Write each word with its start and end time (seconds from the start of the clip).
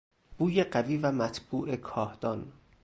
بوی 0.37 0.63
قوی 0.63 0.97
و 0.97 1.11
مطبوع 1.11 1.75
کاهدان 1.75 2.51